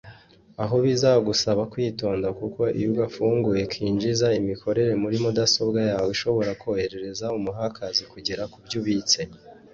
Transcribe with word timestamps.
Aho 0.63 0.75
bizagusaba 0.85 1.61
kwitonda 1.73 2.27
kuko 2.39 2.61
iyo 2.77 2.87
ugafunguye 2.93 3.61
kinjiza 3.73 4.27
imikorere 4.39 4.91
muri 5.03 5.17
mudasobwa 5.23 5.79
yawe 5.89 6.09
ishobora 6.15 6.51
korohereza 6.61 7.25
umu 7.37 7.51
hackers 7.57 7.97
kugera 8.13 8.43
kubyo 8.51 8.77
ubitse 8.81 9.21